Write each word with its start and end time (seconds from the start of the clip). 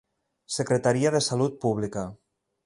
Secretaria 0.55 1.11
de 1.17 1.21
Salut 1.27 1.61
Pública. 1.67 2.07